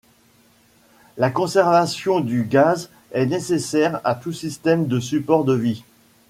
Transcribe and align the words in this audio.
La 1.15 1.29
conservation 1.29 2.21
du 2.21 2.41
gaz 2.43 2.89
est 3.11 3.27
nécessaire 3.27 4.01
à 4.03 4.15
tout 4.15 4.33
système 4.33 4.87
de 4.87 4.99
support 4.99 5.45
de 5.45 5.53
vie. 5.53 5.83